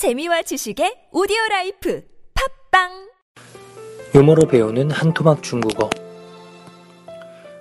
[0.00, 2.02] 재미와 지식의 오디오 라이프
[2.72, 3.10] 팝빵
[4.14, 5.90] 유머로 배우는 한 토막 중국어.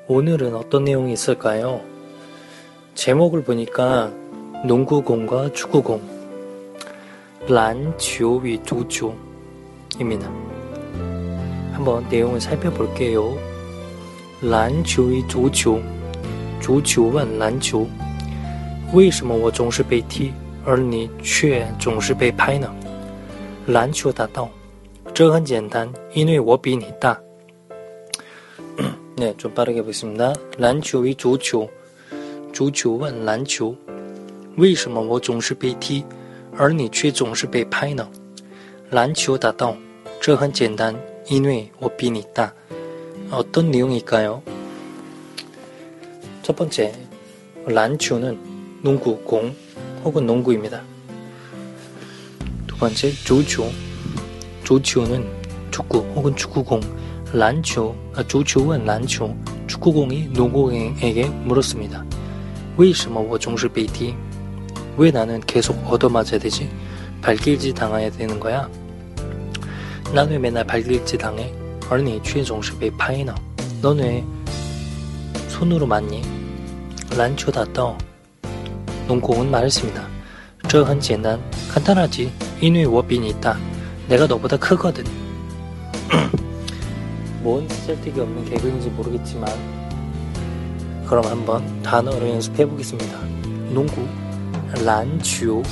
[0.08, 1.82] 오늘은 어떤 내용이 있을까요?
[2.96, 4.14] 제목을 보니까
[4.66, 6.02] 농구공과 축구공,
[7.48, 10.28] 란치오위 두초입니다.
[11.74, 13.38] 한번 내용을 살펴볼게요.
[14.42, 15.84] 란치오위 두초,
[16.62, 17.88] 두초问 란치오.
[18.94, 20.34] 为什么我总是被踢，
[20.65, 22.73] 而你却总是被拍呢？
[23.67, 24.49] 篮球打到。
[25.13, 27.17] 这很简单，因为我比你大。
[29.17, 30.35] 네, 좀 빠르게 보겠습니다.
[30.59, 31.69] 篮球与足球，
[32.53, 33.77] 足球问篮球，
[34.57, 36.05] 为什么我总是被踢，
[36.57, 38.09] 而你却总是被拍呢？
[38.91, 39.77] 篮球打到，
[40.21, 40.95] 这很简单，
[41.29, 42.53] 因为我比你大。
[43.31, 44.43] 어떤 내용일까요?
[46.43, 46.93] 첫 번째,
[47.67, 48.37] 란초는
[48.83, 49.55] 농구, 공
[50.05, 50.83] 혹은 농구입니다.
[52.67, 53.71] 두 번째, 조조.
[54.65, 55.27] 조치오는
[55.71, 56.81] 축구 혹은 축구공,
[57.33, 62.05] 란초, 아, 조치오는 란초, 축구공이 농구공에게 물었습니다.
[62.77, 64.15] 为什么我总是被踢?
[64.97, 66.69] 왜 나는 계속 얻어맞아야 되지?
[67.23, 68.69] 발길질 당해야 되는 거야?
[70.13, 71.53] 난 왜 맨날 발길질 당해?
[71.91, 73.35] 而你却总是被拍呢?
[73.83, 74.25] 넌 왜
[75.49, 76.23] 손으로 맞니?
[77.17, 77.97] 란초 다떠
[79.09, 80.03] 농공은 말했습니다.
[80.69, 81.39] 这很简单,
[81.73, 82.31] 간단하지.
[82.61, 83.57] 因为我比你大.
[84.09, 85.05] 내가 너보다 크거든.
[87.43, 89.49] 뭔 쓸데기 없는 개그인지 모르겠지만
[91.07, 93.19] 그럼 한번 단어로 연습해 보겠습니다.
[93.75, 94.07] 농구,
[94.85, 95.63] 란치오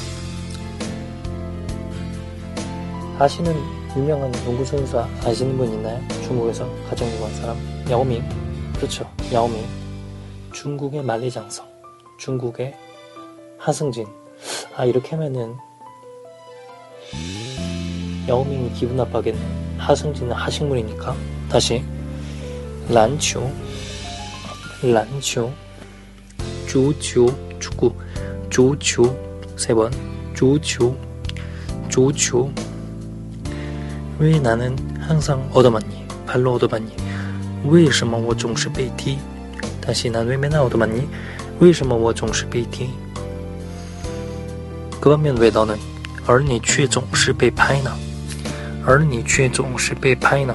[3.19, 3.55] 아시는
[3.97, 6.01] 유명한 농구 선수 아시는 분 있나요?
[6.25, 7.57] 중국에서 가장 유명한 사람
[7.89, 8.23] 야오밍
[8.77, 9.65] 그렇죠 야오밍
[10.53, 11.67] 중국의 만리장성
[12.19, 12.75] 중국의
[13.59, 14.07] 하승진
[14.77, 15.57] 아 이렇게 하면은
[18.29, 19.41] 야오밍이 기분 나빠겠네.
[19.79, 21.17] 하승진은 하식물이니까.
[21.49, 21.85] 다시.
[22.89, 23.51] 란초,
[24.83, 25.53] 란초,
[26.67, 27.27] 조초,
[27.59, 27.93] 축구,
[28.51, 29.17] 조초,
[29.57, 29.93] 세 번,
[30.35, 30.97] 조초,
[31.89, 32.51] 조초.
[34.19, 36.07] 왜 나는 항상 얻어맞니?
[36.27, 36.97] 발로 얻어맞니?
[37.67, 39.19] 为什么我总是被踢?
[39.81, 41.09] 다시 난 왜 맨날 얻어맞니?
[41.61, 42.91] 为什么我总是被踢?
[45.01, 45.77] 그 반면 왜 너는
[46.27, 47.91] 而你却总是被拍呢?
[48.85, 50.55] 而你却总是被拍呢.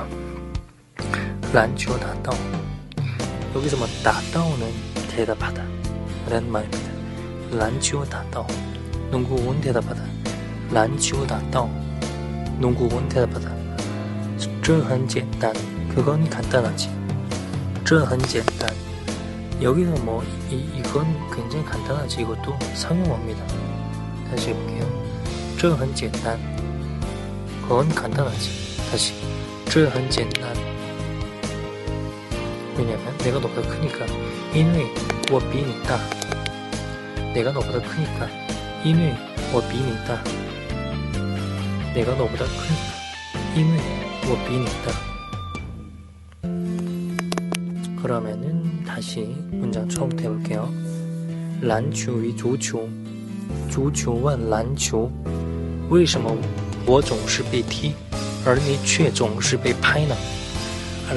[1.54, 2.36] 란치오 다다오.
[3.56, 4.68] 여기서 뭐 다다오는
[5.10, 5.64] 대답하다
[6.30, 6.92] 라는 말입니다.
[7.52, 8.46] 란치오 다다오.
[9.12, 10.02] 농구공 대답하다.
[10.72, 11.70] 란치오 다다오.
[12.60, 13.52] 농구공 대답하다.
[14.62, 15.54] 这很简单.
[15.96, 16.90] 그건 간단하지.
[17.86, 18.70] 这很简单.
[19.62, 22.22] 여기서 뭐 이, 이건 굉장히 간단하지.
[22.22, 23.71] 이것도 상용어입니다.
[24.32, 24.86] 다시 해볼게요.
[25.58, 26.40] 这很简单.
[27.64, 28.50] 그건 간단하지.
[28.92, 29.14] 다시.
[29.66, 30.56] 这很简单.
[32.78, 34.06] 왜냐면 내가 너보다 크니까.
[34.54, 34.88] 因为
[35.32, 35.98] 我比你大.
[37.34, 38.30] 내가 너보다 크니까.
[38.84, 39.16] 因为
[39.54, 40.22] 我比你大.
[41.94, 42.98] 내가 너보다 크니까.
[43.56, 43.80] 因为
[44.30, 44.92] 我比你大.
[48.02, 50.72] 그러면은 다시 문장 처음부터 해볼게요.
[51.62, 52.88] 篮球与足球，
[53.71, 55.11] 足球问篮球
[55.89, 56.37] ：“为什么
[56.85, 57.95] 我总是被踢，
[58.45, 60.17] 而你却总是被拍呢？”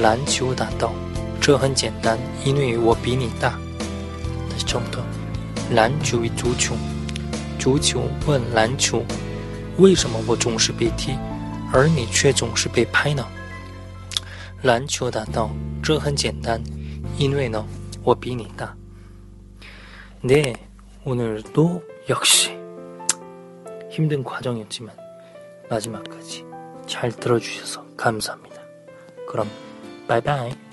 [0.00, 0.92] 篮球答道
[1.40, 3.58] ：“这很简单，因为我比你大。”
[4.48, 5.02] 的中的
[5.72, 6.74] 篮球与足球，
[7.58, 9.04] 足球问篮球
[9.78, 11.12] ：“为什么我总是被踢，
[11.72, 13.26] 而你却总是被拍呢？”
[14.62, 15.50] 篮球答道
[15.82, 16.62] ：“这很简单，
[17.18, 17.64] 因为呢，
[18.02, 18.74] 我比你大。”
[20.26, 20.56] 对。
[21.06, 22.58] 오늘도 역시
[23.88, 24.92] 힘든 과정이었지만
[25.70, 26.44] 마지막까지
[26.84, 28.60] 잘 들어주셔서 감사합니다.
[29.28, 29.48] 그럼
[30.08, 30.65] 바이바이.